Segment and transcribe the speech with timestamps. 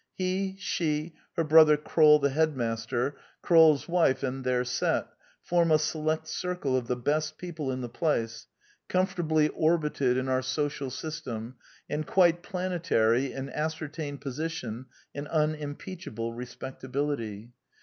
[0.15, 5.05] He, she, her brother KroU the headmaster, KrolFs wife, and their set,
[5.43, 8.47] form a select circle of the best people in the place,
[8.89, 11.53] comfortably orbited in our social system,
[11.87, 17.51] and quite planetary in ascertained position and unimpeachable respectability.